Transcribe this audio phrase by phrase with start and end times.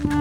[0.00, 0.14] Serve,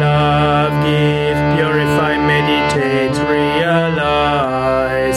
[0.00, 5.14] love, give, purify, meditate, realize.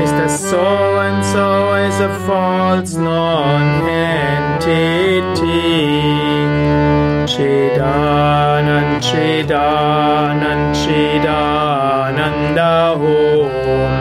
[0.01, 0.29] Mr.
[0.29, 3.79] So and so is a false non-entity.
[7.33, 13.95] Chidanan, Chidanan, Chidananda Om.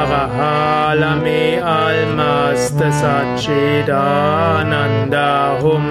[0.00, 5.28] Arahalame Almasta Satchidananda
[5.62, 5.84] Hum.